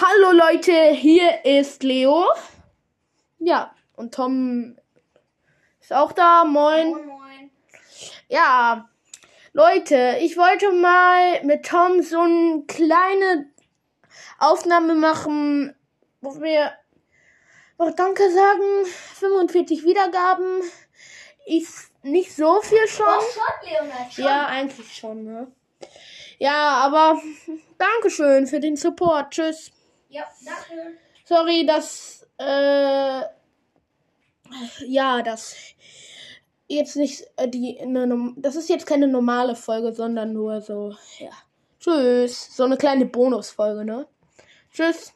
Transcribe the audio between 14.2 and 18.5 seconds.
Aufnahme machen, wo wir noch Danke